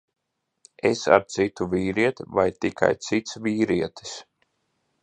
Es 0.89 1.03
ar 1.17 1.27
citu 1.33 1.67
vīrieti, 1.75 2.27
vai 2.39 2.47
tikai 2.67 2.91
cits 3.11 3.41
vīrietis? 3.49 4.21